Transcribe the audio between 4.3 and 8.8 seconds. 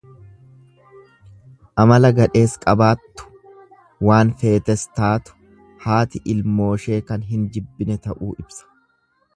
feetes taatu haati ilmooshee kan hin jibbine ta'uu ibsa.